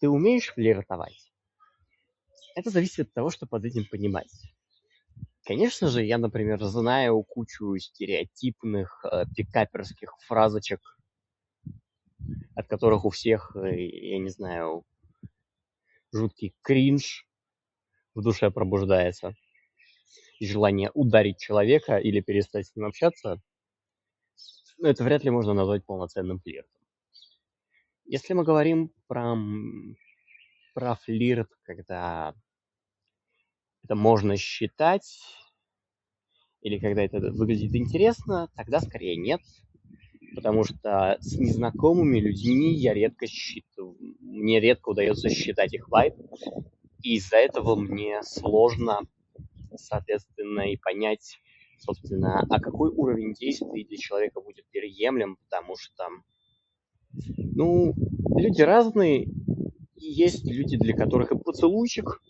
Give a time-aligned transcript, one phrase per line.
[0.00, 1.32] """Ты умеешь флиртовать?"".
[2.54, 4.30] Это зависит от того, что под этим понимать.
[5.44, 9.04] Конечно же я, например, знаю кучу стереотипных
[9.36, 10.80] пикаперских фразочек,
[12.54, 14.84] от которых у всех, [disfluency|э] я не знаю,
[16.12, 17.28] жуткий кринж
[18.14, 19.34] в душе пробуждается.
[20.38, 23.40] И желание ударить человека или перестать с ним общаться.
[24.78, 26.80] Но это вряд ли можно назвать полноценным флиртом.
[28.04, 29.36] Если мы говорим про,
[30.74, 32.34] про флирт, когда
[33.84, 35.20] это можно считать
[36.62, 39.40] или когда это в- выглядит интересно, тогда скорее нет,
[40.34, 46.14] потому что с незнакомыми людьми я редко считыва- мне редко удаётся считать их вайб.
[47.04, 49.02] И из-за этого мне сложно
[49.76, 51.36] соответственно и понять,
[51.80, 55.36] собственно, а какой уровень действий для человека будет приемлем?
[55.36, 56.08] Потому что,
[57.36, 57.92] ну,
[58.38, 59.34] люди разные и
[59.96, 62.22] есть люди, для которых и поцелуйчик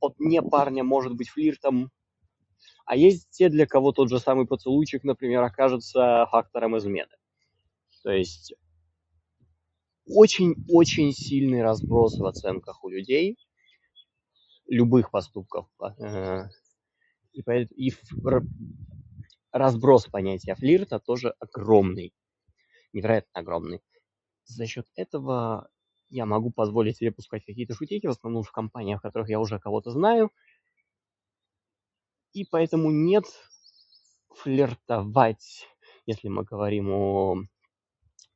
[0.00, 1.90] от не парня может быть флиртом.
[2.84, 7.16] А есть те для, кого тот же самый поцелуйчик, например, окажется фактором измены.
[8.02, 8.52] То есть...
[10.04, 13.38] очень-очень сильный разброс в оценках у людей.
[14.66, 16.48] Любых поступков по- [disfluency|э]
[17.32, 18.44] и поя- и ф- пр-...
[19.52, 22.14] разброс понятия флирта тоже огромный.
[22.92, 23.80] Невероятно огромный.
[24.44, 25.66] За счёт этого
[26.10, 28.06] я могу позволить себе позволить пускать какие-то шутейки.
[28.06, 30.30] В основном в компаниях, в которых я уже кого-то знаю.
[32.36, 33.24] И поэтому нет,
[34.34, 35.68] флиртовать,
[36.06, 37.42] если мы говорим о-о-о,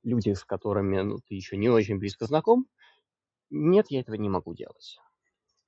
[0.05, 2.67] людях, с которыми, ну, ты ещё не очень близко знаком-
[3.51, 4.97] нет, я этого не могу делать.
[4.99, 5.68] Потому что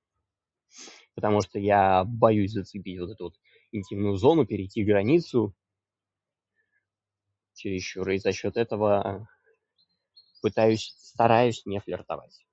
[11.65, 12.47] не флиртовать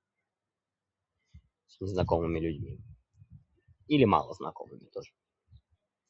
[1.68, 2.78] с незнакомыми людьми
[3.86, 5.10] или малознакомыми тоже."